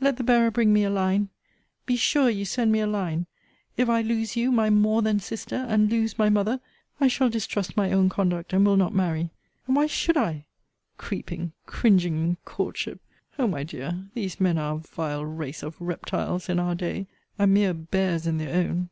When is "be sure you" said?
1.84-2.46